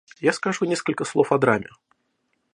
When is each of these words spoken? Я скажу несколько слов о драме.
Я 0.19 0.33
скажу 0.33 0.65
несколько 0.65 1.05
слов 1.05 1.31
о 1.31 1.37
драме. 1.37 1.69